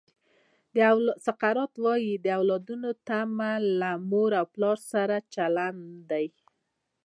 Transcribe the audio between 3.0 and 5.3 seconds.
تمه له مور او پلار سره